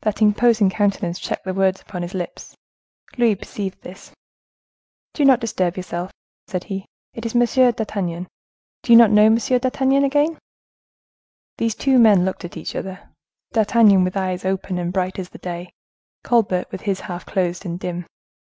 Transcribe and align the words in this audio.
That 0.00 0.20
imposing 0.20 0.68
countenance 0.68 1.20
checked 1.20 1.44
the 1.44 1.54
words 1.54 1.80
upon 1.80 2.02
his 2.02 2.12
lips. 2.12 2.56
Louis 3.16 3.36
perceived 3.36 3.80
this. 3.82 4.10
"Do 5.14 5.24
not 5.24 5.38
disturb 5.38 5.76
yourself," 5.76 6.10
said 6.48 6.64
he; 6.64 6.86
"it 7.14 7.24
is 7.24 7.36
M. 7.36 7.44
d'Artagnan,—do 7.44 8.92
you 8.92 8.96
not 8.98 9.12
know 9.12 9.26
M. 9.26 9.36
d'Artagnan 9.36 10.02
again?" 10.02 10.38
These 11.58 11.76
two 11.76 12.00
men 12.00 12.24
looked 12.24 12.44
at 12.44 12.56
each 12.56 12.74
other—D'Artagnan, 12.74 14.02
with 14.02 14.16
eyes 14.16 14.44
open 14.44 14.76
and 14.76 14.92
bright 14.92 15.20
as 15.20 15.28
the 15.28 15.38
day—Colbert, 15.38 16.72
with 16.72 16.80
his 16.80 17.02
half 17.02 17.24
closed, 17.24 17.64
and 17.64 17.78
dim. 17.78 18.06